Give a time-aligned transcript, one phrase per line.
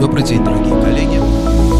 [0.00, 1.18] Добрый день, дорогие коллеги.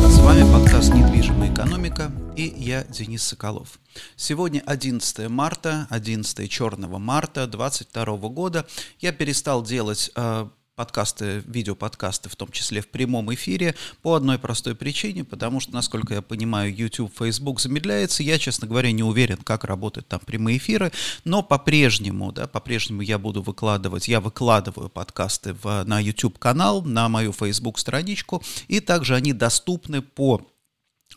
[0.06, 3.80] С вами подкаст «Недвижимая экономика» и я, Денис Соколов.
[4.14, 8.66] Сегодня 11 марта, 11 черного марта 2022 года.
[8.98, 10.48] Я перестал делать э,
[10.80, 16.14] подкасты, видеоподкасты, в том числе в прямом эфире, по одной простой причине, потому что, насколько
[16.14, 18.22] я понимаю, YouTube, Facebook замедляется.
[18.22, 20.90] Я, честно говоря, не уверен, как работают там прямые эфиры,
[21.24, 27.34] но по-прежнему, да, по-прежнему я буду выкладывать, я выкладываю подкасты в, на YouTube-канал, на мою
[27.34, 30.40] Facebook-страничку, и также они доступны по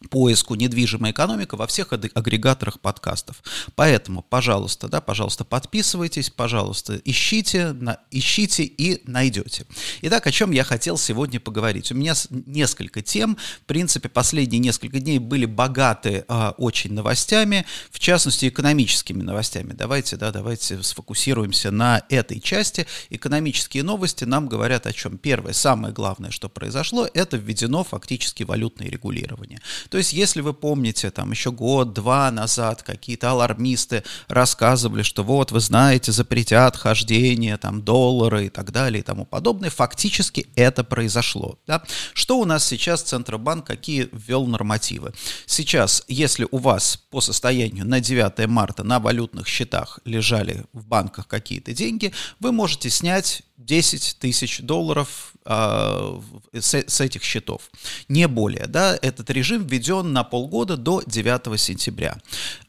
[0.10, 3.44] поиску недвижимая экономика во всех агрегаторах подкастов.
[3.76, 9.66] Поэтому, пожалуйста, да, пожалуйста, подписывайтесь, пожалуйста, ищите, на, ищите и найдете.
[10.02, 11.92] Итак, о чем я хотел сегодня поговорить.
[11.92, 13.38] У меня несколько тем.
[13.62, 19.74] В принципе, последние несколько дней были богаты а, очень новостями, в частности, экономическими новостями.
[19.74, 22.88] Давайте, да, давайте сфокусируемся на этой части.
[23.10, 25.18] Экономические новости нам говорят о чем?
[25.18, 29.60] Первое, самое главное, что произошло, это введено фактически валютное регулирование.
[29.94, 35.60] То есть, если вы помните, там еще год-два назад какие-то алармисты рассказывали, что вот, вы
[35.60, 41.60] знаете, запретят хождение, там, доллары и так далее и тому подобное, фактически это произошло.
[41.68, 41.84] Да?
[42.16, 45.14] Что у нас сейчас Центробанк, какие ввел нормативы?
[45.46, 51.28] Сейчас, если у вас по состоянию на 9 марта на валютных счетах лежали в банках
[51.28, 56.20] какие-то деньги, вы можете снять 10 тысяч долларов э,
[56.54, 57.70] с, с этих счетов.
[58.08, 58.68] Не более.
[58.68, 58.98] Да?
[59.02, 62.18] Этот режим введен на полгода до 9 сентября.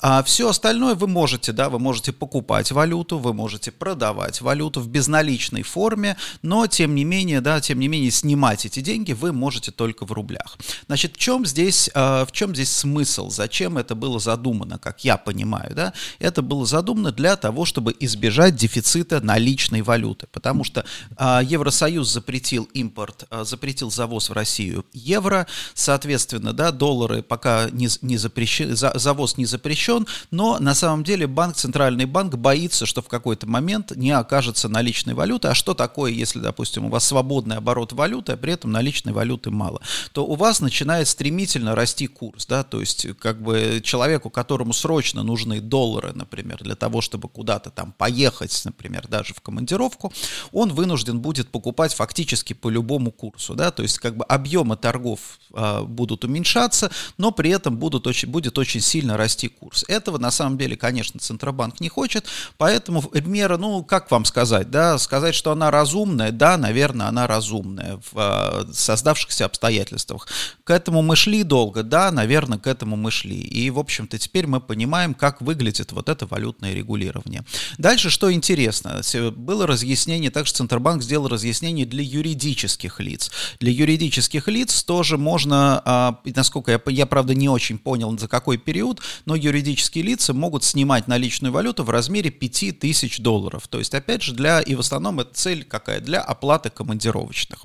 [0.01, 4.89] А все остальное вы можете, да, вы можете покупать валюту, вы можете продавать валюту в
[4.89, 9.71] безналичной форме, но тем не менее, да, тем не менее снимать эти деньги вы можете
[9.71, 10.59] только в рублях.
[10.87, 13.31] Значит, в чем здесь, э, в чем здесь смысл?
[13.31, 15.75] Зачем это было задумано, как я понимаю?
[15.75, 15.93] Да?
[16.19, 20.84] Это было задумано для того, чтобы избежать дефицита наличной валюты, потому что
[21.17, 27.89] а, Евросоюз запретил импорт, а, запретил завоз в Россию евро, соответственно, да, доллары пока не,
[28.03, 33.09] не запрещен, завоз не запрещен, но на самом деле банк, центральный банк боится, что в
[33.09, 35.49] какой-то момент не окажется наличной валюты.
[35.49, 39.51] А что такое, если, допустим, у вас свободный оборот валюты, а при этом наличной валюты
[39.51, 39.81] мало?
[40.13, 45.23] То у вас начинает стремительно расти курс, да, то есть как бы человеку, которому срочно
[45.23, 50.13] нужны доллары, например, для того, чтобы куда-то там поехать, например, даже в командировку,
[50.53, 55.39] он вынужден будет покупать фактически по любому курсу, да, то есть как бы объемы торгов
[55.53, 59.85] э, будут уменьшаться, но при этом будут очень, будет очень сильно расти курс.
[59.89, 62.27] Этого на самом деле, конечно, Центробанк не хочет,
[62.57, 68.01] поэтому мера, ну, как вам сказать, да, сказать, что она разумная, да, наверное, она разумная
[68.13, 70.29] в э, создавшихся обстоятельствах.
[70.65, 73.41] К этому мы шли долго, да, наверное, к этому мы шли.
[73.41, 77.45] И, в общем-то, теперь мы понимаем, как выглядит вот это валютное регулирование.
[77.79, 79.03] Дальше, что интересно,
[79.37, 83.31] было разъяснение, так что Центробанк сделал разъяснение для юридических лиц.
[83.61, 88.59] Для юридических лиц тоже можно, а, насколько я, я правда не очень понял, за какой
[88.59, 93.69] период, но юридические лица могут снимать наличную валюту в размере 5000 долларов.
[93.69, 96.01] То есть, опять же, для, и в основном это цель какая?
[96.01, 97.63] Для оплаты командировочных.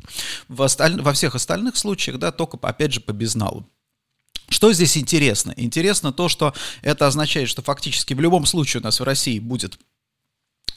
[0.48, 3.66] В осталь, во всех остальных случаях, да, только, опять же, по безналу.
[4.50, 5.54] Что здесь интересно?
[5.56, 9.80] Интересно то, что это означает, что фактически в любом случае у нас в России будет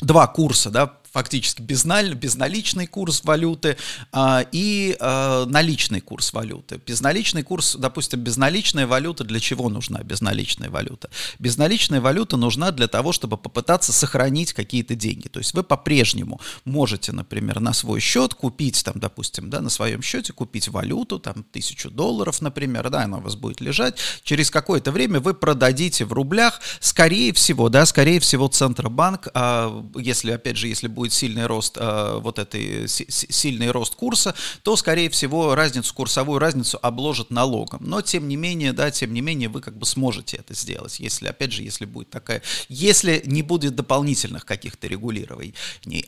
[0.00, 3.76] два курса, да, фактически безналь, безналичный курс валюты
[4.12, 6.80] а, и а, наличный курс валюты.
[6.84, 11.10] Безналичный курс, допустим, безналичная валюта, для чего нужна безналичная валюта?
[11.38, 15.28] Безналичная валюта нужна для того, чтобы попытаться сохранить какие-то деньги.
[15.28, 20.02] То есть вы по-прежнему можете, например, на свой счет купить, там, допустим, да, на своем
[20.02, 23.98] счете купить валюту, там, тысячу долларов, например, да, она у вас будет лежать.
[24.22, 30.32] Через какое-то время вы продадите в рублях, скорее всего, да, скорее всего, Центробанк, а, если,
[30.32, 35.10] опять же, если будет будет сильный рост э, вот этой сильный рост курса, то скорее
[35.10, 37.80] всего разницу курсовую разницу обложат налогом.
[37.82, 41.26] Но тем не менее, да, тем не менее вы как бы сможете это сделать, если
[41.26, 45.56] опять же, если будет такая, если не будет дополнительных каких-то регулирований.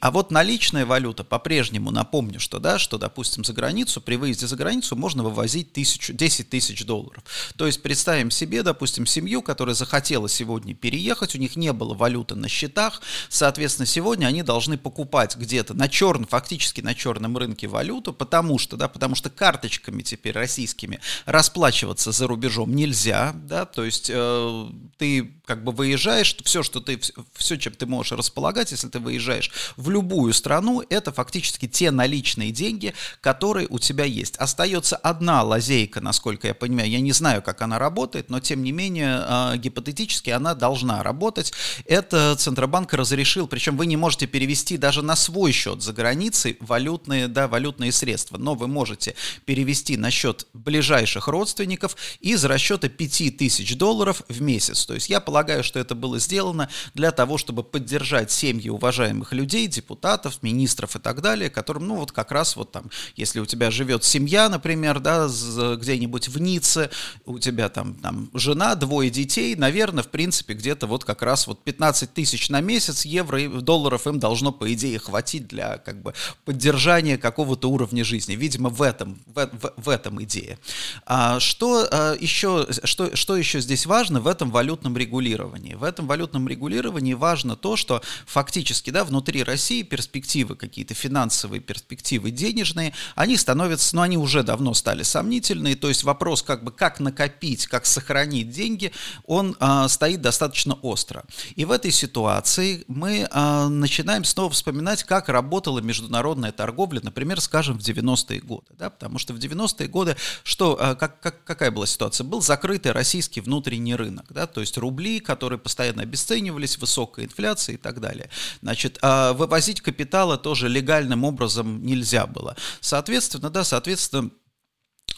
[0.00, 4.54] А вот наличная валюта по-прежнему напомню, что да, что допустим за границу при выезде за
[4.54, 7.24] границу можно вывозить тысячу, 10 тысяч долларов.
[7.56, 12.36] То есть представим себе, допустим, семью, которая захотела сегодня переехать, у них не было валюты
[12.36, 18.12] на счетах, соответственно, сегодня они должны покупать где-то на черном, фактически на черном рынке валюту,
[18.12, 24.10] потому что, да, потому что карточками теперь российскими расплачиваться за рубежом нельзя, да, то есть
[24.12, 24.66] э,
[24.98, 27.00] ты как бы выезжаешь, все, что ты,
[27.34, 32.50] все, чем ты можешь располагать, если ты выезжаешь в любую страну, это фактически те наличные
[32.50, 34.36] деньги, которые у тебя есть.
[34.36, 38.72] Остается одна лазейка, насколько я понимаю, я не знаю, как она работает, но тем не
[38.72, 41.52] менее, э, гипотетически она должна работать.
[41.86, 46.56] Это Центробанк разрешил, причем вы не можете перевести перевести даже на свой счет за границей
[46.60, 48.38] валютные, да, валютные средства.
[48.38, 54.86] Но вы можете перевести на счет ближайших родственников из расчета 5000 долларов в месяц.
[54.86, 59.68] То есть я полагаю, что это было сделано для того, чтобы поддержать семьи уважаемых людей,
[59.68, 63.70] депутатов, министров и так далее, которым, ну вот как раз вот там, если у тебя
[63.70, 65.28] живет семья, например, да,
[65.76, 66.90] где-нибудь в Ницце,
[67.26, 71.62] у тебя там, там жена, двое детей, наверное, в принципе, где-то вот как раз вот
[71.64, 76.14] 15 тысяч на месяц евро и долларов им должно, по идее, хватить для как бы
[76.46, 78.34] поддержания какого-то уровня жизни.
[78.34, 80.58] Видимо, в этом, в, в, в этом идея.
[81.04, 85.74] А что, а, еще, что, что еще здесь важно в этом валютном регулировании?
[85.74, 92.30] В этом валютном регулировании важно то, что фактически да, внутри России перспективы, какие-то финансовые перспективы
[92.30, 97.00] денежные, они становятся, ну они уже давно стали сомнительные, то есть вопрос как бы как
[97.00, 98.92] накопить, как сохранить деньги,
[99.26, 101.24] он а, стоит достаточно остро.
[101.54, 107.78] И в этой ситуации мы а, начинаем снова вспоминать, как работала международная торговля, например, скажем,
[107.78, 111.86] в 90-е годы, да, потому что в 90-е годы что, а, как, как, какая была
[111.86, 112.24] ситуация?
[112.24, 117.78] Был закрытый российский внутренний рынок, да, то есть рубли, которые постоянно обесценивались, высокая инфляция и
[117.78, 118.30] так далее.
[118.62, 122.56] Значит, а вывозить капитала тоже легальным образом нельзя было.
[122.80, 124.30] Соответственно, да, соответственно,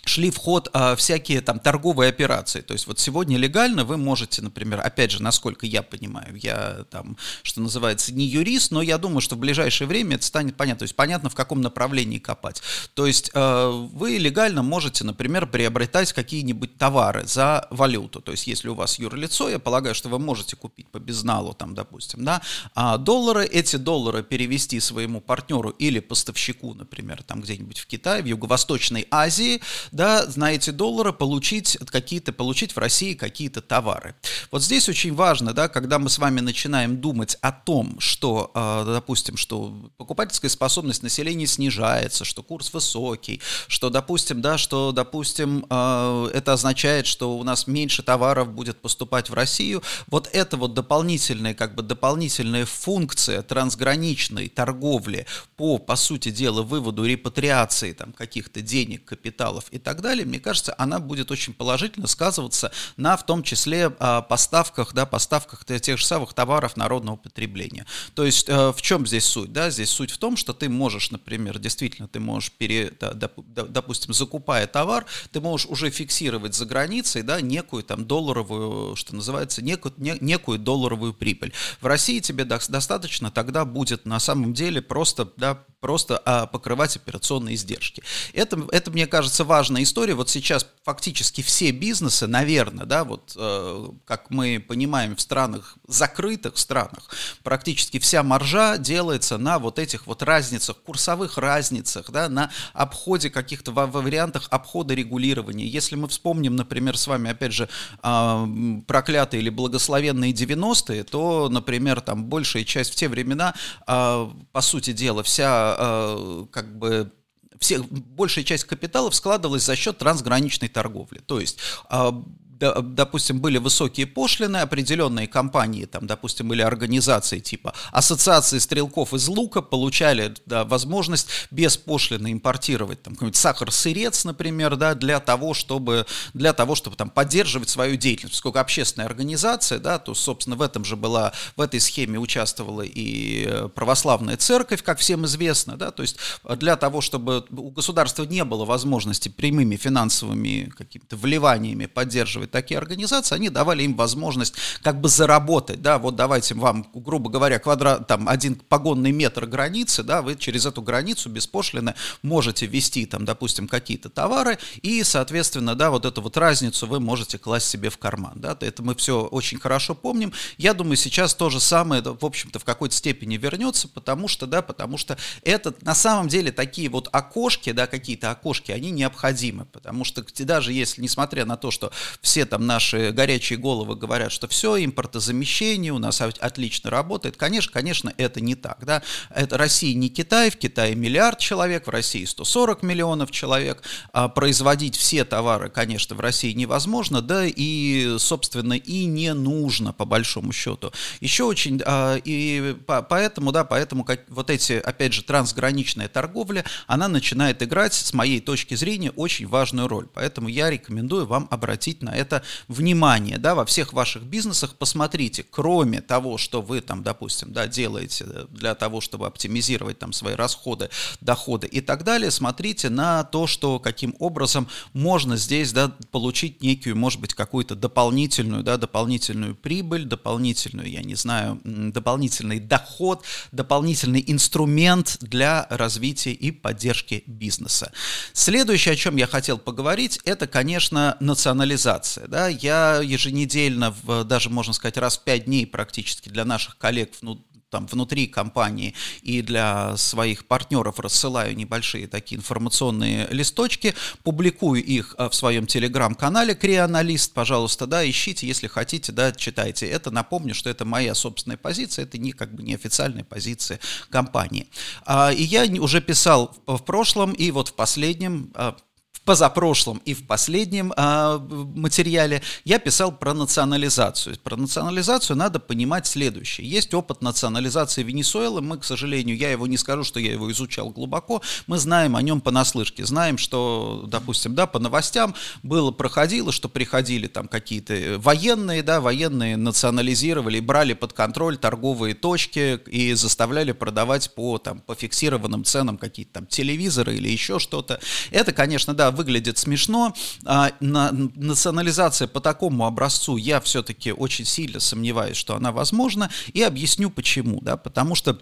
[0.07, 2.61] шли в ход а, всякие там торговые операции.
[2.61, 7.17] То есть вот сегодня легально вы можете, например, опять же, насколько я понимаю, я там,
[7.43, 10.81] что называется, не юрист, но я думаю, что в ближайшее время это станет понятно.
[10.81, 12.63] То есть понятно, в каком направлении копать.
[12.95, 18.21] То есть э, вы легально можете, например, приобретать какие-нибудь товары за валюту.
[18.21, 21.75] То есть если у вас юрлицо, я полагаю, что вы можете купить по безналу, там,
[21.75, 22.43] допустим, да,
[22.75, 28.27] а доллары, эти доллары перевести своему партнеру или поставщику, например, там где-нибудь в Китае, в
[28.27, 29.61] Юго-Восточной Азии,
[29.97, 34.15] да, на эти доллары получить какие-то, получить в России какие-то товары.
[34.53, 38.85] Вот здесь очень важно, да, когда мы с вами начинаем думать о том, что, э,
[38.87, 46.31] допустим, что покупательская способность населения снижается, что курс высокий, что, допустим, да, что, допустим, э,
[46.35, 51.55] это означает, что у нас меньше товаров будет поступать в Россию, вот это вот дополнительная,
[51.55, 55.27] как бы дополнительная функция трансграничной торговли
[55.57, 60.75] по, по сути дела, выводу репатриации там каких-то денег, капиталов и так далее, мне кажется,
[60.79, 66.05] она будет очень положительно сказываться на, в том числе, а, поставках, да, поставках тех же
[66.05, 67.87] самых товаров народного потребления.
[68.15, 69.53] То есть э, в чем здесь суть?
[69.53, 69.71] Да?
[69.71, 75.07] Здесь суть в том, что ты можешь, например, действительно, ты можешь, пере, допустим, закупая товар,
[75.31, 81.15] ты можешь уже фиксировать за границей да, некую там долларовую, что называется, некую, некую долларовую
[81.15, 81.53] прибыль.
[81.81, 87.55] В России тебе достаточно тогда будет на самом деле просто, да, просто а, покрывать операционные
[87.55, 88.03] издержки.
[88.33, 90.15] Это, это, мне кажется, важно важная история.
[90.15, 96.57] Вот сейчас фактически все бизнесы, наверное, да, вот э, как мы понимаем в странах, закрытых
[96.57, 97.11] странах,
[97.43, 103.73] практически вся маржа делается на вот этих вот разницах, курсовых разницах, да, на обходе каких-то,
[103.73, 105.67] во, вариантах обхода регулирования.
[105.67, 107.69] Если мы вспомним, например, с вами, опять же,
[108.03, 108.47] э,
[108.87, 113.55] проклятые или благословенные 90-е, то, например, там большая часть в те времена,
[113.87, 117.11] э, по сути дела, вся э, как бы
[117.59, 121.19] все, большая часть капиталов складывалась за счет трансграничной торговли.
[121.19, 121.59] То есть
[121.89, 122.23] а,
[122.59, 129.63] допустим, были высокие пошлины, определенные компании, там, допустим, или организации типа Ассоциации стрелков из лука
[129.63, 136.53] получали да, возможность без пошлины импортировать там какой-нибудь сахар-сырец, например, да, для того, чтобы, для
[136.53, 138.35] того, чтобы там поддерживать свою деятельность.
[138.35, 143.69] Поскольку общественная организация, да, то, собственно, в этом же была, в этой схеме участвовала и
[143.75, 146.17] православная церковь, как всем известно, да, то есть
[146.57, 152.79] для того, чтобы у государства не было возможности прямыми финансовыми какими-то вливаниями поддерживать поддерживать такие
[152.79, 158.07] организации, они давали им возможность как бы заработать, да, вот давайте вам, грубо говоря, квадрат,
[158.07, 163.69] там, один погонный метр границы, да, вы через эту границу беспошлино можете ввести, там, допустим,
[163.69, 168.33] какие-то товары, и, соответственно, да, вот эту вот разницу вы можете класть себе в карман,
[168.37, 170.33] да, это мы все очень хорошо помним.
[170.59, 174.63] Я думаю, сейчас то же самое, в общем-то, в какой-то степени вернется, потому что, да,
[174.63, 180.05] потому что это на самом деле такие вот окошки, да, какие-то окошки, они необходимы, потому
[180.05, 184.47] что даже если, несмотря на то, что все все там наши горячие головы говорят, что
[184.47, 187.39] все, импортозамещение у нас отлично работает.
[187.39, 188.85] Конечно, конечно, это не так.
[188.85, 189.03] Да?
[189.31, 193.83] Это Россия не Китай, в Китае миллиард человек, в России 140 миллионов человек.
[194.13, 200.05] А производить все товары, конечно, в России невозможно, да, и, собственно, и не нужно, по
[200.05, 200.93] большому счету.
[201.21, 207.09] Еще очень, а, и поэтому, да, поэтому как, вот эти, опять же, трансграничная торговля, она
[207.09, 210.07] начинает играть, с моей точки зрения, очень важную роль.
[210.13, 215.45] Поэтому я рекомендую вам обратить на это это внимание, да, во всех ваших бизнесах посмотрите,
[215.49, 220.91] кроме того, что вы там, допустим, да, делаете для того, чтобы оптимизировать там свои расходы,
[221.21, 226.97] доходы и так далее, смотрите на то, что каким образом можно здесь, да, получить некую,
[226.97, 235.19] может быть, какую-то дополнительную, да, дополнительную прибыль, дополнительную, я не знаю, дополнительный доход, дополнительный инструмент
[235.21, 237.93] для развития и поддержки бизнеса.
[238.33, 242.16] Следующее, о чем я хотел поговорить, это, конечно, национализация.
[242.27, 242.49] Да?
[242.49, 247.45] Я еженедельно, в, даже можно сказать, раз в пять дней практически для наших коллег ну,
[247.71, 255.29] там внутри компании и для своих партнеров рассылаю небольшие такие информационные листочки, публикую их а,
[255.29, 259.87] в своем телеграм-канале Креаналист, пожалуйста, да, ищите, если хотите, да, читайте.
[259.87, 263.81] Это напомню, что это моя собственная позиция, это не как бы не официальная позиция
[264.11, 264.69] компании.
[265.05, 268.77] А, и я уже писал в прошлом и вот в последнем а,
[269.27, 271.39] позапрошлом и в последнем э,
[271.75, 274.37] материале я писал про национализацию.
[274.43, 276.67] Про национализацию надо понимать следующее.
[276.69, 280.91] Есть опыт национализации Венесуэлы, мы, к сожалению, я его не скажу, что я его изучал
[280.91, 286.69] глубоко, мы знаем о нем понаслышке, знаем, что, допустим, да, по новостям было, проходило, что
[286.69, 294.33] приходили там какие-то военные, да, военные национализировали, брали под контроль торговые точки и заставляли продавать
[294.37, 297.99] по, там, по фиксированным ценам какие-то там телевизоры или еще что-то.
[298.31, 300.15] Это, конечно, да, выглядит смешно.
[300.45, 306.63] А, на, национализация по такому образцу я все-таки очень сильно сомневаюсь, что она возможна, и
[306.63, 307.61] объясню почему.
[307.61, 308.39] Да, потому что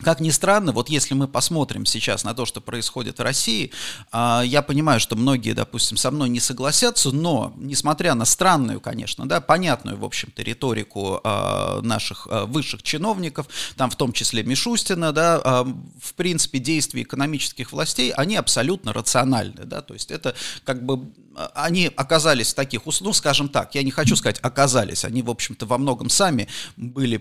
[0.00, 3.72] как ни странно, вот если мы посмотрим сейчас на то, что происходит в России,
[4.12, 9.28] а, я понимаю, что многие, допустим, со мной не согласятся, но, несмотря на странную, конечно,
[9.28, 15.12] да, понятную, в общем-то, риторику а, наших а, высших чиновников, там в том числе Мишустина,
[15.12, 15.64] да,
[16.00, 21.12] в принципе, действия экономических властей, они абсолютно рациональны, да, то есть это как бы
[21.54, 25.66] они оказались в таких, ну, скажем так, я не хочу сказать оказались, они, в общем-то,
[25.66, 27.18] во многом сами были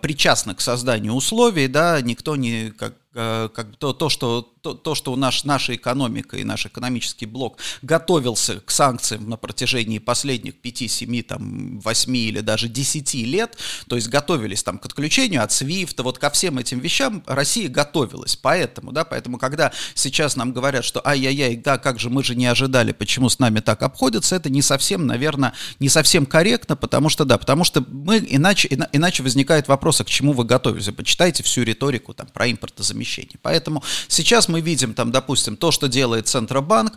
[0.00, 4.94] причастны к созданию условий, да, никто не, как, э, как то, то, что то, то
[4.94, 10.90] что наш, наша экономика и наш экономический блок готовился к санкциям на протяжении последних 5,
[10.90, 13.56] 7, там, 8 или даже 10 лет,
[13.88, 18.36] то есть готовились там к отключению от SWIFT, вот ко всем этим вещам Россия готовилась,
[18.36, 22.46] поэтому, да, поэтому когда сейчас нам говорят, что ай-яй-яй, да, как же мы же не
[22.46, 27.24] ожидали, почему с нами так обходятся, это не совсем, наверное, не совсем корректно, потому что,
[27.24, 31.62] да, потому что мы, иначе, иначе возникает вопрос, а к чему вы готовились, почитайте всю
[31.62, 36.94] риторику там про импортозамещение, поэтому сейчас мы видим там, допустим, то, что делает Центробанк,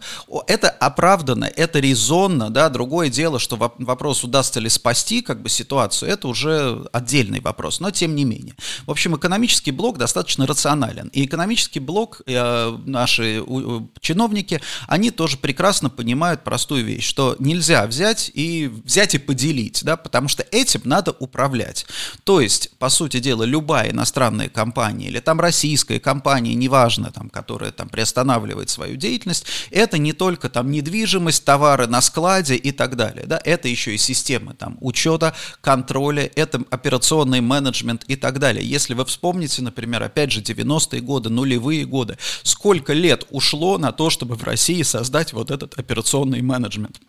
[0.47, 6.11] это оправданно, это резонно, да, другое дело, что вопрос, удастся ли спасти как бы ситуацию,
[6.11, 8.55] это уже отдельный вопрос, но тем не менее.
[8.85, 13.43] В общем, экономический блок достаточно рационален, и экономический блок, э, наши
[13.99, 19.97] чиновники, они тоже прекрасно понимают простую вещь, что нельзя взять и взять и поделить, да,
[19.97, 21.85] потому что этим надо управлять.
[22.23, 27.71] То есть, по сути дела, любая иностранная компания или там российская компания, неважно, там, которая
[27.71, 33.25] там приостанавливает свою деятельность, это не только там недвижимость, товары на складе и так далее,
[33.25, 38.63] да, это еще и системы там учета, контроля, это операционный менеджмент и так далее.
[38.63, 44.11] Если вы вспомните, например, опять же 90-е годы, нулевые годы, сколько лет ушло на то,
[44.11, 47.01] чтобы в России создать вот этот операционный менеджмент.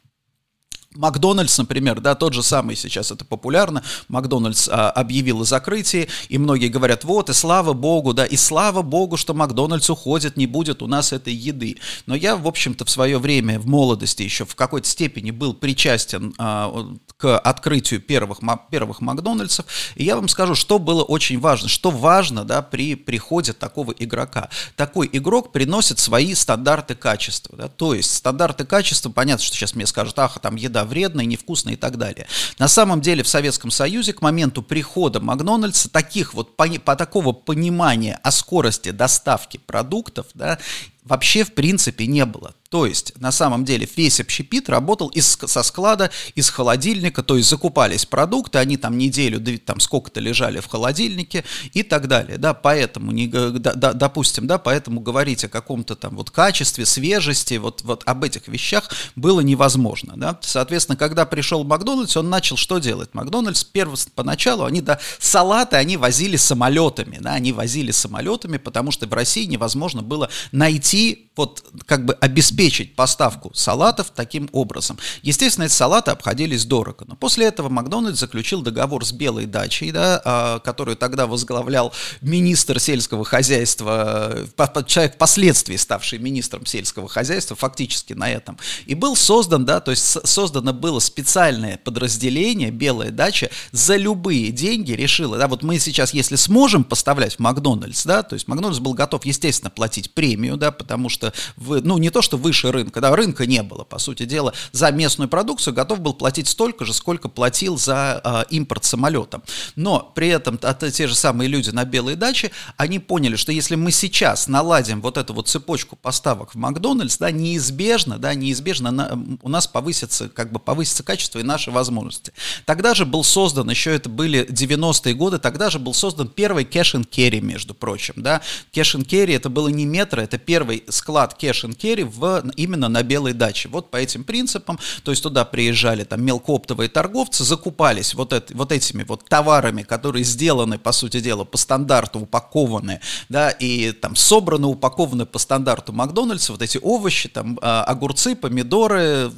[0.94, 3.82] Макдональдс, например, да, тот же самый сейчас это популярно.
[4.08, 8.82] Макдональдс а, объявил о закрытии, и многие говорят, вот, и слава богу, да, и слава
[8.82, 11.78] богу, что Макдональдс уходит, не будет у нас этой еды.
[12.06, 16.34] Но я, в общем-то, в свое время, в молодости еще в какой-то степени был причастен
[16.38, 21.90] а, к открытию первых, первых Макдональдсов, и я вам скажу, что было очень важно, что
[21.90, 24.48] важно, да, при приходе такого игрока.
[24.76, 29.86] Такой игрок приносит свои стандарты качества, да, то есть стандарты качества, понятно, что сейчас мне
[29.86, 32.26] скажут, ах, там еда вредная, невкусная и так далее.
[32.58, 37.32] На самом деле в Советском Союзе к моменту прихода Макдональдса таких вот по, по такого
[37.32, 40.58] понимания о скорости доставки продуктов да,
[41.04, 42.54] вообще в принципе не было.
[42.70, 47.50] То есть, на самом деле, весь общепит работал из, со склада, из холодильника, то есть
[47.50, 51.44] закупались продукты, они там неделю, там сколько-то лежали в холодильнике
[51.74, 56.16] и так далее, да, поэтому, не, да, да, допустим, да, поэтому говорить о каком-то там
[56.16, 60.38] вот качестве, свежести, вот, вот об этих вещах было невозможно, да.
[60.40, 63.10] Соответственно, когда пришел Макдональдс, он начал что делать?
[63.12, 69.06] Макдональдс перв, поначалу, они, да, салаты они возили самолетами, да, они возили самолетами, потому что
[69.06, 74.98] в России невозможно было найти si вот как бы обеспечить поставку салатов таким образом.
[75.22, 80.20] Естественно, эти салаты обходились дорого, но после этого Макдональдс заключил договор с Белой дачей, да,
[80.24, 84.46] а, которую тогда возглавлял министр сельского хозяйства,
[84.86, 88.58] человек впоследствии ставший министром сельского хозяйства, фактически на этом.
[88.86, 94.92] И был создан, да, то есть создано было специальное подразделение «Белая дача» за любые деньги
[94.92, 98.94] решила, да, вот мы сейчас, если сможем поставлять в Макдональдс, да, то есть Макдональдс был
[98.94, 101.21] готов, естественно, платить премию, да, потому что,
[101.56, 104.90] вы, ну, не то, что выше рынка, да, рынка не было, по сути дела, за
[104.90, 109.42] местную продукцию готов был платить столько же, сколько платил за э, импорт самолетом.
[109.76, 113.74] Но при этом а, те же самые люди на белой даче, они поняли, что если
[113.74, 119.18] мы сейчас наладим вот эту вот цепочку поставок в Макдональдс, да, неизбежно, да, неизбежно на,
[119.42, 122.32] у нас повысится, как бы повысится качество и наши возможности.
[122.64, 127.40] Тогда же был создан, еще это были 90-е годы, тогда же был создан первый carry,
[127.40, 128.40] между прочим, да.
[128.72, 133.32] Carry это было не метро, это первый склад cash and carry в, именно на белой
[133.32, 133.68] даче.
[133.68, 138.72] Вот по этим принципам, то есть туда приезжали там мелкооптовые торговцы, закупались вот, это, вот
[138.72, 144.66] этими вот товарами, которые сделаны, по сути дела, по стандарту, упакованы, да, и там собраны,
[144.66, 149.30] упакованы по стандарту Макдональдса, вот эти овощи, там а, огурцы, помидоры,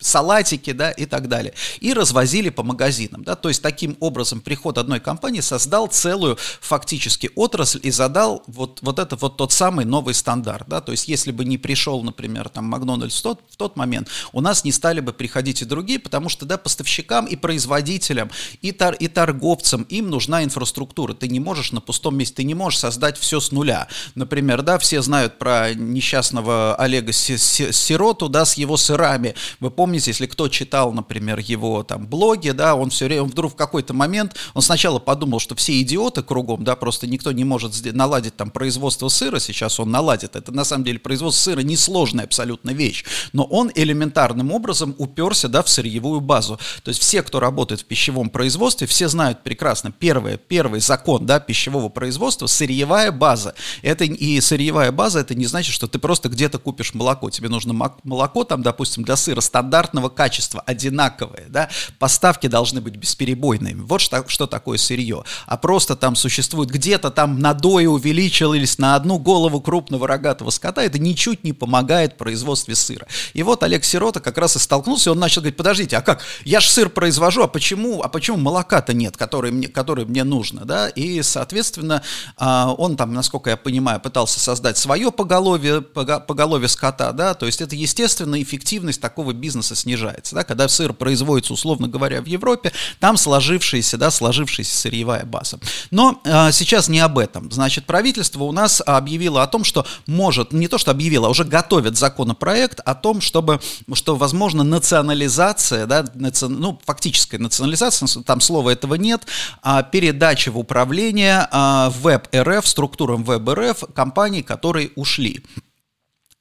[0.00, 1.54] салатики, да, и так далее.
[1.80, 7.30] И развозили по магазинам, да, то есть таким образом приход одной компании создал целую фактически
[7.34, 11.32] отрасль и задал вот, вот это вот тот самый новый стандарт, да, то есть если
[11.32, 15.00] бы не пришел, например, там Макдональдс в тот, в тот момент, у нас не стали
[15.00, 18.30] бы приходить и другие, потому что, да, поставщикам и производителям,
[18.62, 22.54] и, тор, и торговцам им нужна инфраструктура, ты не можешь на пустом месте, ты не
[22.54, 23.88] можешь создать все с нуля.
[24.14, 29.34] Например, да, все знают про несчастного Олега Сироту, да, с его сырами.
[29.60, 33.52] Вы помните, если кто читал, например, его там блоги, да, он все время, он вдруг
[33.52, 37.72] в какой-то момент, он сначала подумал, что все идиоты кругом, да, просто никто не может
[37.94, 40.36] наладить там производство сыра, сейчас он наладит.
[40.36, 45.62] Это на самом деле производство сыра несложная абсолютно вещь, но он элементарным образом уперся, да,
[45.62, 46.58] в сырьевую базу.
[46.82, 51.40] То есть все, кто работает в пищевом производстве, все знают прекрасно, первое, первый закон, да,
[51.40, 53.54] пищевого производства, сырьевая база.
[53.82, 57.30] Это и сырьевая база, это не значит, что ты просто где-то купишь молоко.
[57.30, 57.72] Тебе нужно
[58.04, 63.80] молоко, там, допустим, для сыра стандартного качества, одинаковое, да, поставки должны быть бесперебойными.
[63.82, 65.24] Вот что, что такое сырье.
[65.46, 70.98] А просто там существует где-то там надои увеличились на одну голову крупного рогатого скота, это
[70.98, 73.06] ничуть не помогает в производстве сыра.
[73.34, 76.22] И вот Олег Сирота как раз и столкнулся, и он начал говорить, подождите, а как,
[76.44, 80.64] я же сыр произвожу, а почему, а почему молока-то нет, который мне, который мне нужно,
[80.64, 82.02] да, и, соответственно,
[82.36, 87.60] а, он там, насколько я понимаю, пытался создать свое поголовье, поголовье скота, да, то есть
[87.60, 93.16] это, естественно, эффективность такого бизнеса снижается, да, когда сыр производится, условно говоря, в Европе, там
[93.16, 95.58] сложившаяся, да, сложившаяся сырьевая база.
[95.90, 97.50] Но а, сейчас не об этом.
[97.50, 101.44] Значит, правительство у нас объявило о том, что может, не то что объявило, а уже
[101.44, 103.60] готовит законопроект о том, чтобы,
[103.92, 109.26] что, возможно, национализация, да, наци, ну, фактическая национализация, там слова этого нет,
[109.62, 115.44] а передача в управление а, веб РФ, структурам веб РФ компаний, которые ушли.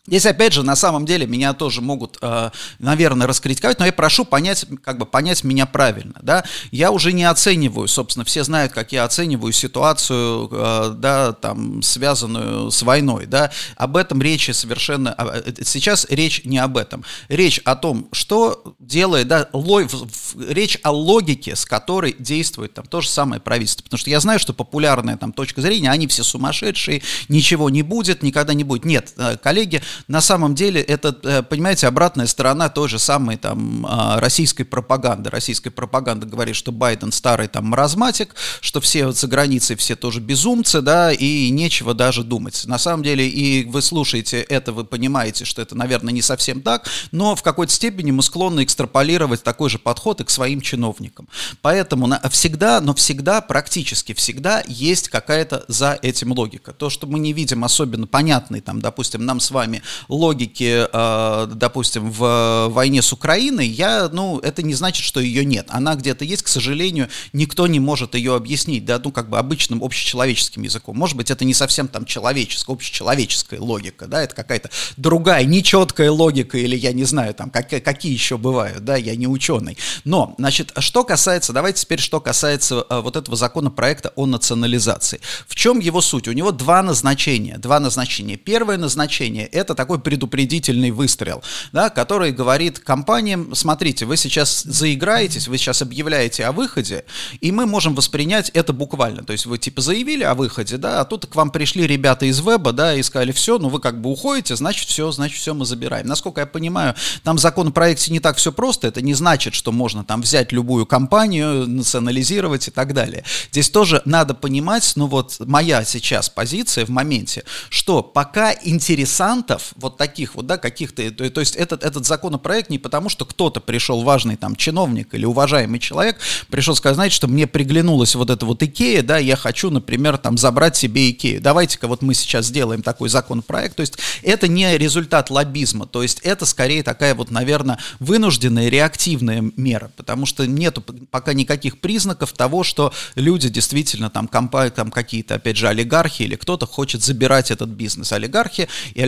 [0.08, 4.24] Здесь, опять же, на самом деле меня тоже могут, э, наверное, раскритиковать, но я прошу
[4.24, 6.44] понять, как бы понять меня правильно, да.
[6.72, 12.70] Я уже не оцениваю, собственно, все знают, как я оцениваю ситуацию, э, да, там, связанную
[12.70, 13.52] с войной, да.
[13.78, 17.04] Об этом речи совершенно, а, э, сейчас речь не об этом.
[17.28, 19.90] Речь о том, что делает, да, лог,
[20.38, 23.84] речь о логике, с которой действует там то же самое правительство.
[23.84, 28.22] Потому что я знаю, что популярная там точка зрения, они все сумасшедшие, ничего не будет,
[28.22, 28.86] никогда не будет.
[28.86, 34.20] Нет, коллеги, на самом деле это, э, понимаете, обратная сторона той же самой там а,
[34.20, 35.30] российской пропаганды.
[35.30, 40.82] Российская пропаганда говорит, что Байден старый там маразматик, что все за границей все тоже безумцы,
[40.82, 42.64] да, и нечего даже думать.
[42.66, 46.88] На самом деле, и вы слушаете это, вы понимаете, что это, наверное, не совсем так,
[47.12, 51.28] но в какой-то степени мы склонны экстраполировать такой же подход и к своим чиновникам.
[51.62, 56.74] Поэтому всегда, но всегда, практически всегда есть какая-то за этим логика.
[56.74, 62.12] То, что мы не видим особенно понятной, там, допустим, нам с вами логики, э, допустим,
[62.12, 65.68] в войне с Украиной, я, ну, это не значит, что ее нет.
[65.70, 69.84] Она где-то есть, к сожалению, никто не может ее объяснить, да, ну, как бы обычным
[69.84, 70.98] общечеловеческим языком.
[70.98, 76.58] Может быть, это не совсем там человеческая, общечеловеческая логика, да, это какая-то другая, нечеткая логика,
[76.58, 79.78] или я не знаю, там, как, какие еще бывают, да, я не ученый.
[80.04, 85.20] Но, значит, что касается, давайте теперь, что касается э, вот этого законопроекта о национализации.
[85.48, 86.28] В чем его суть?
[86.28, 88.38] У него два назначения, два назначения.
[88.38, 95.58] Первое назначение– это такой предупредительный выстрел, да, который говорит компаниям, смотрите, вы сейчас заиграетесь, вы
[95.58, 97.06] сейчас объявляете о выходе,
[97.42, 99.24] и мы можем воспринять это буквально.
[99.24, 102.40] То есть вы типа заявили о выходе, да, а тут к вам пришли ребята из
[102.40, 105.66] веба, да, и сказали, все, ну вы как бы уходите, значит все, значит все мы
[105.66, 106.08] забираем.
[106.08, 110.04] Насколько я понимаю, там в законопроекте не так все просто, это не значит, что можно
[110.04, 113.24] там взять любую компанию, национализировать и так далее.
[113.52, 119.98] Здесь тоже надо понимать, ну вот моя сейчас позиция в моменте, что пока интересантов, вот
[119.98, 124.04] таких вот, да, каких-то, то, то есть этот, этот законопроект не потому, что кто-то пришел,
[124.04, 126.18] важный там чиновник или уважаемый человек,
[126.50, 130.38] пришел сказать, знаете, что мне приглянулась вот эта вот Икея, да, я хочу, например, там
[130.38, 131.42] забрать себе Икею.
[131.42, 133.76] Давайте-ка вот мы сейчас сделаем такой законопроект.
[133.76, 139.44] То есть это не результат лоббизма, то есть это скорее такая вот, наверное, вынужденная реактивная
[139.56, 145.36] мера, потому что нету пока никаких признаков того, что люди действительно там, компа- там какие-то,
[145.36, 148.12] опять же, олигархи или кто-то хочет забирать этот бизнес.
[148.12, 149.02] Олигархи и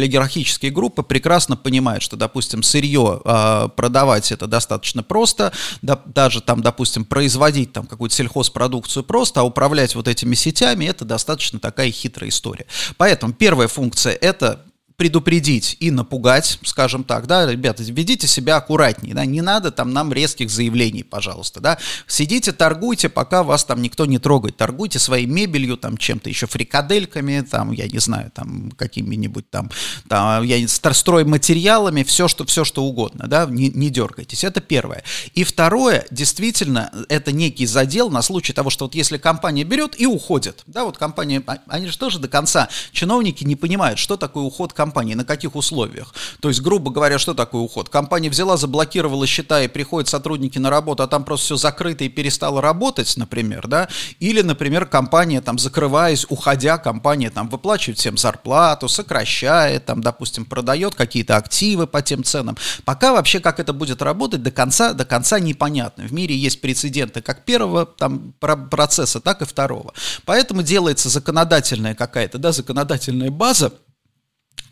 [0.47, 6.62] олигархические группы прекрасно понимают, что, допустим, сырье э, продавать это достаточно просто, да, даже там,
[6.62, 12.29] допустим, производить там какую-то сельхозпродукцию просто, а управлять вот этими сетями это достаточно такая хитрая
[12.29, 12.65] история.
[12.97, 14.62] Поэтому первая функция это
[14.97, 20.12] предупредить и напугать, скажем так, да, ребята, ведите себя аккуратнее, да, не надо там нам
[20.12, 25.77] резких заявлений, пожалуйста, да, сидите, торгуйте, пока вас там никто не трогает, торгуйте своей мебелью,
[25.77, 29.69] там, чем-то еще, фрикадельками, там, я не знаю, там, какими-нибудь там,
[30.10, 35.03] там я не стройматериалами, все, что, все, что угодно, да, не, не дергайтесь, это первое.
[35.36, 40.07] И второе, действительно, это некий задел на случай того, что вот если компания берет и
[40.07, 44.43] уходит, да, вот компания, а, они же тоже до конца, чиновники не понимают, что такое
[44.43, 46.13] уход компании, компании, на каких условиях.
[46.39, 47.89] То есть, грубо говоря, что такое уход?
[47.89, 52.10] Компания взяла, заблокировала счета и приходят сотрудники на работу, а там просто все закрыто и
[52.10, 53.89] перестало работать, например, да?
[54.21, 60.95] Или, например, компания там закрываясь, уходя, компания там выплачивает всем зарплату, сокращает, там, допустим, продает
[60.95, 62.56] какие-то активы по тем ценам.
[62.86, 66.06] Пока вообще как это будет работать до конца, до конца непонятно.
[66.06, 68.34] В мире есть прецеденты как первого там
[68.71, 69.93] процесса, так и второго.
[70.23, 73.73] Поэтому делается законодательная какая-то, да, законодательная база,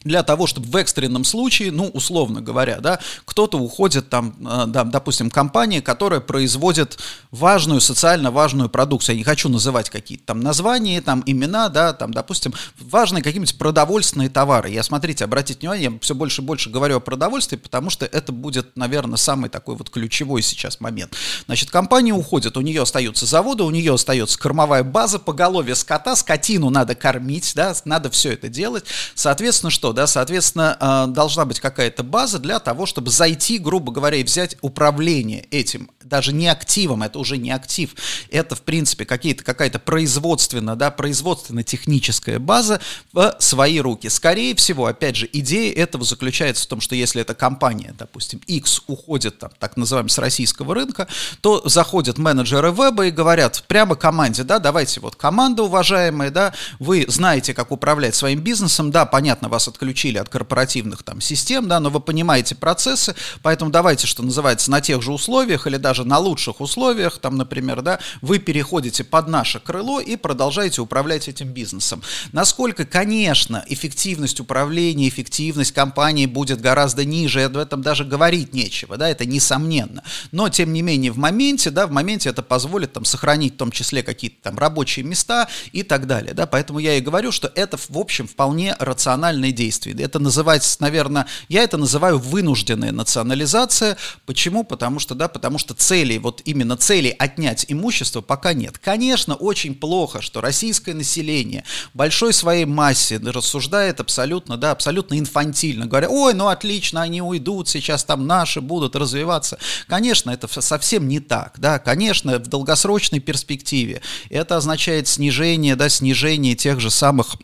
[0.06, 4.84] для того, чтобы в экстренном случае, ну, условно говоря, да, кто-то уходит там, э, да,
[4.84, 7.00] допустим, компания, которая производит
[7.32, 9.16] важную, социально важную продукцию.
[9.16, 14.30] Я не хочу называть какие-то там названия, там имена, да, там, допустим, важные какие-нибудь продовольственные
[14.30, 14.70] товары.
[14.70, 18.32] Я, смотрите, обратите внимание, я все больше и больше говорю о продовольствии, потому что это
[18.32, 21.16] будет, наверное, самый такой вот ключевой сейчас момент.
[21.48, 26.70] Значит, компания уходит, у нее остаются заводы, у нее остается кормовая база, поголовье скота, скотину
[26.70, 28.86] надо кормить, да, надо все это делать.
[29.16, 29.95] Соответственно, что?
[29.96, 34.58] Да, соответственно, а, должна быть какая-то база для того, чтобы зайти, грубо говоря, и взять
[34.62, 37.96] управление этим, даже не активом, это уже не актив,
[38.30, 42.80] это, в принципе, какие-то, какая-то производственно, да, производственно-техническая база
[43.12, 44.08] в свои руки.
[44.10, 48.84] Скорее всего, опять же, идея этого заключается в том, что если эта компания, допустим, X
[48.88, 51.08] уходит, там, так называемый, с российского рынка,
[51.42, 57.06] то заходят менеджеры веба и говорят прямо команде, да, давайте вот команда уважаемая, да, вы
[57.08, 61.80] знаете, как управлять своим бизнесом, да, понятно, вас отключили отключили от корпоративных там систем, да,
[61.80, 66.18] но вы понимаете процессы, поэтому давайте, что называется, на тех же условиях или даже на
[66.18, 72.02] лучших условиях, там, например, да, вы переходите под наше крыло и продолжаете управлять этим бизнесом.
[72.32, 79.10] Насколько, конечно, эффективность управления, эффективность компании будет гораздо ниже, об этом даже говорить нечего, да,
[79.10, 80.04] это несомненно.
[80.32, 83.72] Но, тем не менее, в моменте, да, в моменте это позволит там сохранить в том
[83.72, 87.78] числе какие-то там рабочие места и так далее, да, поэтому я и говорю, что это,
[87.78, 89.96] в общем, вполне рациональные действия действий.
[90.04, 93.98] Это называется, наверное, я это называю вынужденная национализация.
[94.26, 94.64] Почему?
[94.64, 98.78] Потому что, да, потому что целей, вот именно целей отнять имущество пока нет.
[98.78, 106.10] Конечно, очень плохо, что российское население большой своей массе рассуждает абсолютно, да, абсолютно инфантильно, говоря,
[106.10, 109.58] ой, ну отлично, они уйдут, сейчас там наши будут развиваться.
[109.88, 116.56] Конечно, это совсем не так, да, конечно, в долгосрочной перспективе это означает снижение, да, снижение
[116.56, 117.36] тех же самых,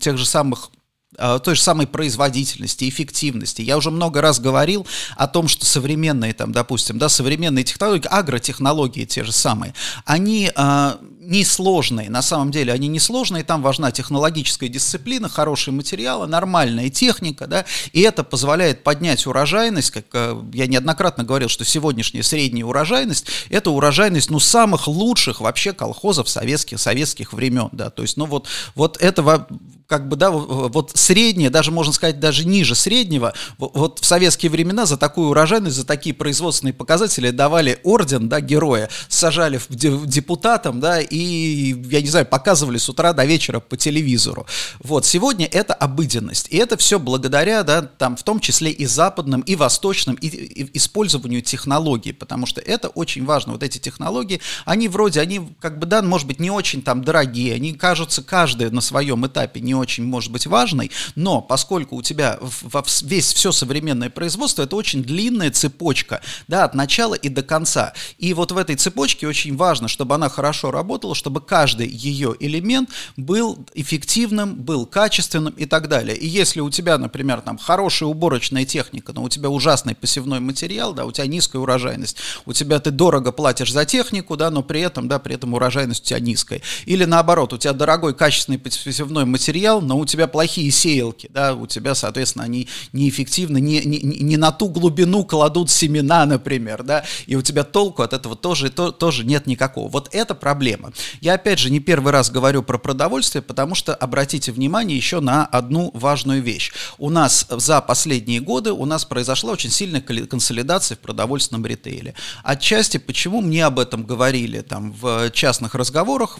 [0.00, 0.70] тех же самых
[1.16, 3.62] той же самой производительности, эффективности.
[3.62, 9.04] Я уже много раз говорил о том, что современные, там, допустим, да, современные технологии, агротехнологии
[9.04, 15.28] те же самые, они э, несложные, на самом деле они несложные, там важна технологическая дисциплина,
[15.28, 21.48] хорошие материалы, нормальная техника, да, и это позволяет поднять урожайность, как э, я неоднократно говорил,
[21.48, 27.90] что сегодняшняя средняя урожайность, это урожайность, ну, самых лучших вообще колхозов советских, советских времен, да,
[27.90, 29.46] то есть, ну, вот, вот это
[29.92, 34.86] как бы, да, вот среднее, даже можно сказать, даже ниже среднего, вот в советские времена
[34.86, 40.98] за такую урожайность, за такие производственные показатели давали орден, да, героя, сажали в депутатом, да,
[40.98, 44.46] и, я не знаю, показывали с утра до вечера по телевизору.
[44.82, 49.42] Вот, сегодня это обыденность, и это все благодаря, да, там, в том числе и западным,
[49.42, 54.88] и восточным, и, и использованию технологий, потому что это очень важно, вот эти технологии, они
[54.88, 58.80] вроде, они, как бы, да, может быть, не очень там дорогие, они кажутся каждый на
[58.80, 64.10] своем этапе не очень, может быть, важной, но поскольку у тебя во весь все современное
[64.10, 67.92] производство, это очень длинная цепочка, да, от начала и до конца.
[68.18, 72.90] И вот в этой цепочке очень важно, чтобы она хорошо работала, чтобы каждый ее элемент
[73.16, 76.16] был эффективным, был качественным и так далее.
[76.16, 80.94] И если у тебя, например, там хорошая уборочная техника, но у тебя ужасный посевной материал,
[80.94, 82.16] да, у тебя низкая урожайность,
[82.46, 86.02] у тебя ты дорого платишь за технику, да, но при этом, да, при этом урожайность
[86.02, 86.62] у тебя низкая.
[86.86, 91.66] Или наоборот, у тебя дорогой качественный посевной материал, но у тебя плохие сеялки, да, у
[91.66, 97.36] тебя, соответственно, они неэффективны, не, не, не на ту глубину кладут семена, например, да, и
[97.36, 99.88] у тебя толку от этого тоже, то, тоже нет никакого.
[99.88, 100.92] Вот это проблема.
[101.20, 105.46] Я, опять же, не первый раз говорю про продовольствие, потому что обратите внимание еще на
[105.46, 106.72] одну важную вещь.
[106.98, 112.14] У нас за последние годы у нас произошла очень сильная консолидация в продовольственном ритейле.
[112.42, 116.38] Отчасти, почему мне об этом говорили там в частных разговорах,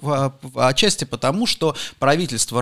[0.55, 2.61] отчасти потому, что правительство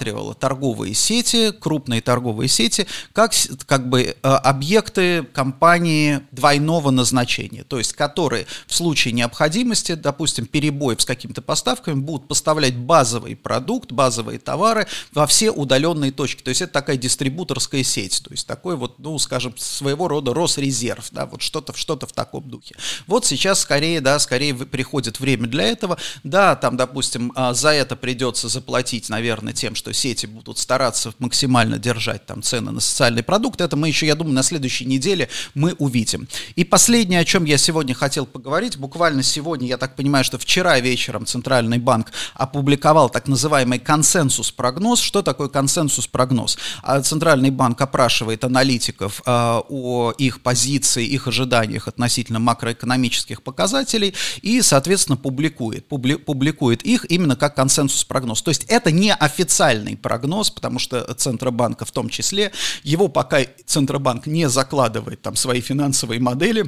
[0.00, 3.32] рассматривало торговые сети, крупные торговые сети, как,
[3.66, 11.02] как бы э, объекты компании двойного назначения, то есть которые в случае необходимости, допустим, перебоев
[11.02, 16.42] с какими-то поставками, будут поставлять базовый продукт, базовые товары во все удаленные точки.
[16.42, 21.08] То есть это такая дистрибуторская сеть, то есть такой вот, ну, скажем, своего рода Росрезерв,
[21.12, 22.74] да, вот что-то что в таком духе.
[23.06, 25.98] Вот сейчас скорее, да, скорее приходит время для этого.
[26.24, 31.78] Да, там, допустим, а, за это придется заплатить, наверное, тем, что сети будут стараться максимально
[31.78, 33.60] держать там цены на социальный продукт.
[33.60, 36.28] Это мы еще, я думаю, на следующей неделе мы увидим.
[36.56, 40.78] И последнее, о чем я сегодня хотел поговорить, буквально сегодня, я так понимаю, что вчера
[40.80, 45.00] вечером Центральный банк опубликовал так называемый консенсус-прогноз.
[45.00, 46.58] Что такое консенсус-прогноз?
[46.82, 54.62] А Центральный банк опрашивает аналитиков э, о их позиции, их ожиданиях относительно макроэкономических показателей и,
[54.62, 58.42] соответственно, публикует, публи, публикует их именно как консенсус-прогноз.
[58.42, 59.12] То есть это не
[59.80, 65.60] официальный прогноз, потому что Центробанка в том числе, его пока Центробанк не закладывает там свои
[65.60, 66.64] финансовые модели,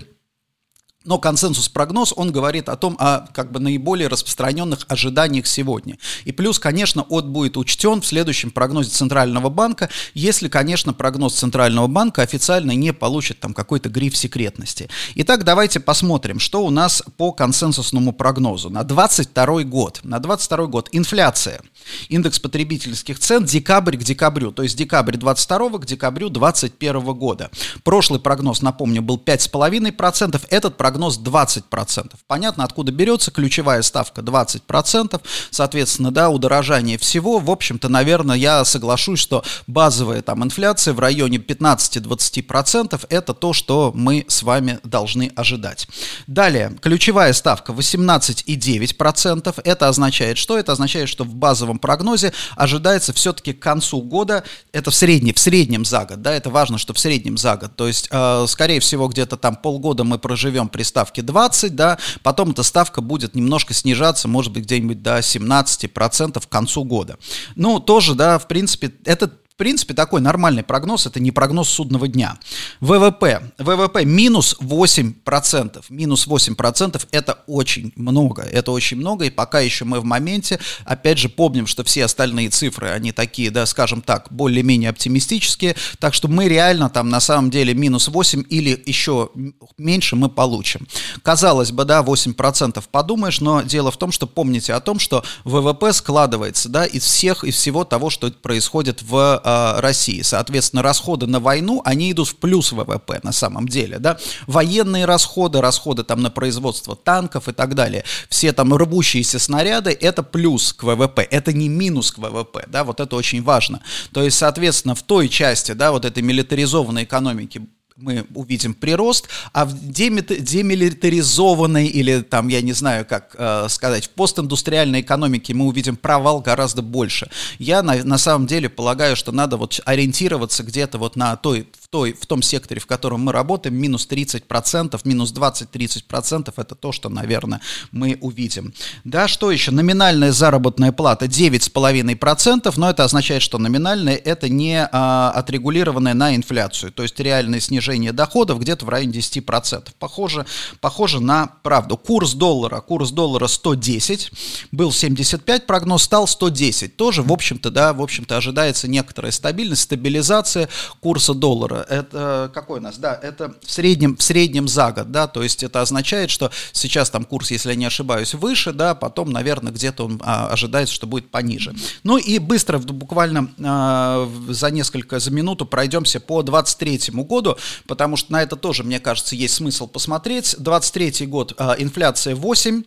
[1.05, 5.99] но консенсус-прогноз, он говорит о том, о как бы наиболее распространенных ожиданиях сегодня.
[6.25, 11.87] И плюс, конечно, от будет учтен в следующем прогнозе Центрального банка, если, конечно, прогноз Центрального
[11.87, 14.89] банка официально не получит там какой-то гриф секретности.
[15.17, 18.71] Итак, давайте посмотрим, что у нас по консенсусному прогнозу.
[18.71, 21.61] На 22 год, на 22 год инфляция,
[22.09, 27.51] индекс потребительских цен декабрь к декабрю, то есть декабрь 22 к декабрю 21 года.
[27.83, 32.13] Прошлый прогноз, напомню, был 5,5%, этот прогноз прогноз 20%.
[32.27, 35.21] Понятно, откуда берется ключевая ставка 20%.
[35.51, 37.39] Соответственно, да, удорожание всего.
[37.39, 43.93] В общем-то, наверное, я соглашусь, что базовая там инфляция в районе 15-20% это то, что
[43.95, 45.89] мы с вами должны ожидать.
[46.27, 49.61] Далее, ключевая ставка 18,9%.
[49.65, 50.59] Это означает что?
[50.59, 55.39] Это означает, что в базовом прогнозе ожидается все-таки к концу года, это в среднем, в
[55.39, 57.77] среднем за год, да, это важно, что в среднем за год.
[57.77, 61.97] То есть, э, скорее всего, где-то там полгода мы проживем при при ставке 20, да,
[62.25, 67.19] потом эта ставка будет немножко снижаться, может быть, где-нибудь до 17% к концу года.
[67.55, 72.09] Ну, тоже, да, в принципе, это в принципе, такой нормальный прогноз, это не прогноз судного
[72.09, 72.37] дня.
[72.81, 73.53] ВВП.
[73.59, 75.85] ВВП минус 8%.
[75.89, 78.43] Минус 8% это очень много.
[78.43, 82.51] Это очень много, и пока еще мы в моменте, опять же, помним, что все остальные
[82.51, 87.49] цифры, они такие, да, скажем так, более-менее оптимистические, так что мы реально там на самом
[87.49, 89.31] деле минус 8 или еще
[89.79, 90.89] меньше мы получим.
[91.23, 95.93] Казалось бы, да, 8% подумаешь, но дело в том, что помните о том, что ВВП
[95.93, 99.41] складывается, да, из всех, из всего того, что происходит в
[99.77, 100.23] э, России.
[100.23, 104.19] Соответственно, расходы на войну, они идут в плюс ВВП на самом деле, да.
[104.47, 110.23] Военные расходы, расходы там на производство танков и так далее, все там рвущиеся снаряды, это
[110.23, 113.81] плюс к ВВП, это не минус к ВВП, да, вот это очень важно.
[114.13, 117.63] То есть, соответственно, в той части, да, вот этой милитаризованной экономики
[117.97, 124.11] мы увидим прирост, а в демилитаризованной или там, я не знаю, как э, сказать, в
[124.11, 127.31] постиндустриальной экономике мы увидим провал гораздо больше.
[127.59, 132.15] Я на, на самом деле полагаю, что надо вот ориентироваться где-то вот на той той,
[132.15, 137.61] в том секторе, в котором мы работаем, минус 30%, минус 20-30%, это то, что, наверное,
[137.91, 138.73] мы увидим.
[139.05, 139.73] Да, что еще?
[139.73, 146.93] Номинальная заработная плата 9,5%, но это означает, что номинальная это не а, отрегулированная на инфляцию,
[146.93, 149.89] то есть реальное снижение доходов где-то в районе 10%.
[149.99, 150.47] Похоже,
[150.81, 151.99] похоже на правду.
[151.99, 154.33] Курс доллара, курс доллара 110,
[154.73, 156.97] был 75 прогноз, стал 110.
[156.97, 161.82] Тоже, в общем-то, да, в общем-то ожидается некоторая стабильность, стабилизация курса доллара.
[161.89, 162.99] Это какой у нас?
[162.99, 167.11] Да, это в среднем, в среднем за год, да, то есть это означает, что сейчас
[167.11, 171.07] там курс, если я не ошибаюсь, выше, да, потом, наверное, где-то он а, ожидается, что
[171.07, 171.75] будет пониже.
[172.05, 178.33] Ну и быстро, буквально а, за несколько, за минуту пройдемся по 23 году, потому что
[178.33, 180.57] на это тоже, мне кажется, есть смысл посмотреть.
[180.59, 182.83] 23 год, а, инфляция 8,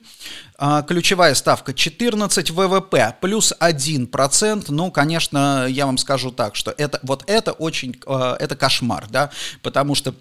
[0.58, 4.66] а, ключевая ставка 14, ВВП плюс 1%.
[4.70, 9.30] Ну, конечно, я вам скажу так, что это, вот это очень, а, это кошмар, да,
[9.62, 10.16] потому что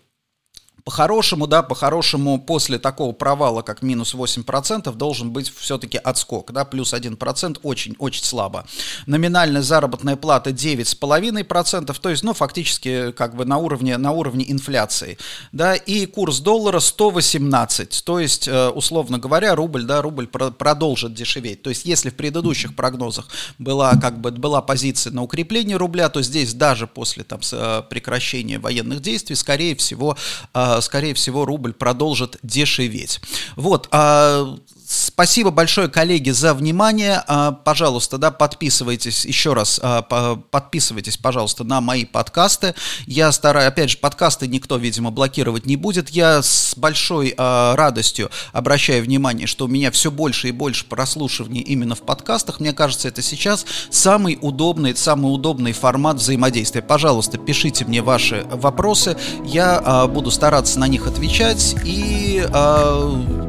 [0.84, 6.92] по-хорошему, да, по-хорошему после такого провала, как минус 8%, должен быть все-таки отскок, да, плюс
[6.92, 8.66] 1% очень-очень слабо.
[9.06, 15.16] Номинальная заработная плата 9,5%, то есть, ну, фактически как бы на уровне, на уровне инфляции,
[15.52, 21.62] да, и курс доллара 118, то есть, э, условно говоря, рубль, да, рубль продолжит дешеветь.
[21.62, 26.20] То есть, если в предыдущих прогнозах была как бы была позиция на укрепление рубля, то
[26.20, 30.18] здесь даже после там э, прекращения военных действий, скорее всего,
[30.52, 33.20] э, скорее всего, рубль продолжит дешеветь.
[33.56, 34.56] Вот, а
[34.94, 37.22] Спасибо большое, коллеги, за внимание.
[37.26, 42.76] А, пожалуйста, да, подписывайтесь еще раз, а, подписывайтесь, пожалуйста, на мои подкасты.
[43.06, 46.10] Я стараюсь, опять же, подкасты никто, видимо, блокировать не будет.
[46.10, 51.60] Я с большой а, радостью обращаю внимание, что у меня все больше и больше прослушиваний
[51.60, 52.60] именно в подкастах.
[52.60, 56.82] Мне кажется, это сейчас самый удобный, самый удобный формат взаимодействия.
[56.82, 59.16] Пожалуйста, пишите мне ваши вопросы.
[59.44, 62.46] Я буду стараться на них отвечать и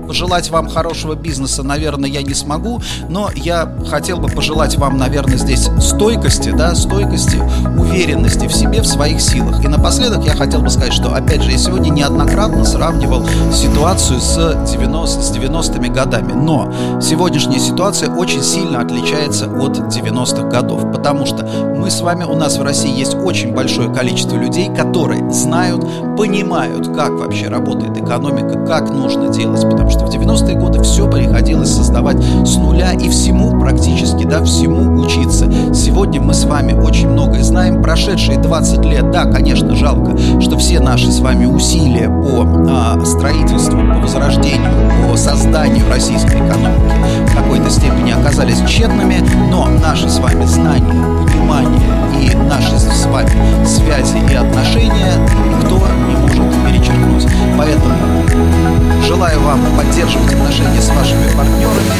[0.07, 5.37] пожелать вам хорошего бизнеса, наверное, я не смогу, но я хотел бы пожелать вам, наверное,
[5.37, 7.41] здесь стойкости, да, стойкости,
[7.77, 9.63] уверенности в себе, в своих силах.
[9.63, 14.35] И напоследок я хотел бы сказать, что, опять же, я сегодня неоднократно сравнивал ситуацию с
[14.71, 21.45] 90, с 90-ми годами, но сегодняшняя ситуация очень сильно отличается от 90-х годов, потому что
[21.75, 25.85] мы с вами, у нас в России есть очень большое количество людей, которые знают,
[26.17, 31.73] понимают, как вообще работает экономика, как нужно делать, потому что в 90-е годы все приходилось
[31.73, 35.49] создавать с нуля и всему практически, да, всему учиться.
[35.73, 37.81] Сегодня мы с вами очень многое знаем.
[37.81, 43.79] Прошедшие 20 лет, да, конечно, жалко, что все наши с вами усилия по а, строительству,
[43.79, 44.71] по возрождению,
[45.09, 46.95] по созданию российской экономики
[47.27, 50.93] в какой-то степени оказались тщетными, но наши с вами знания,
[51.25, 51.79] понимание
[52.21, 55.13] и наши с вами связи и отношения
[55.49, 57.27] никто не может перечеркнуть.
[57.57, 61.91] Поэтому желаю вам поддерживать отношения с вашими партнерами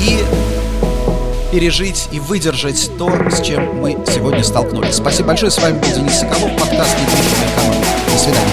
[0.00, 0.24] и
[1.50, 4.96] пережить и выдержать то, с чем мы сегодня столкнулись.
[4.96, 5.50] Спасибо большое.
[5.50, 7.86] С вами был Денис Соколов, подкаст «Недвижимая команда».
[8.12, 8.50] До свидания.